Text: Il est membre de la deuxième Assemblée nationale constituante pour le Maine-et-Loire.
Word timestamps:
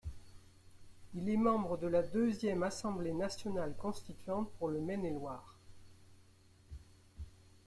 Il 1.13 1.29
est 1.29 1.37
membre 1.37 1.77
de 1.77 1.85
la 1.85 2.01
deuxième 2.01 2.63
Assemblée 2.63 3.13
nationale 3.13 3.75
constituante 3.77 4.49
pour 4.57 4.69
le 4.69 4.79
Maine-et-Loire. 4.81 5.59